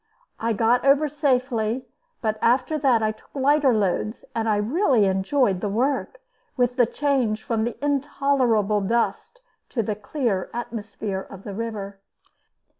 [0.39, 1.85] I got over safely,
[2.23, 6.19] but after that I took lighter loads, and I really enjoyed the work,
[6.57, 11.99] with the change from the intolerable dust to the clear atmosphere of the river.